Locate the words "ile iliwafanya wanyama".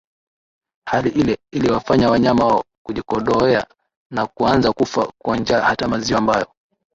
1.09-2.45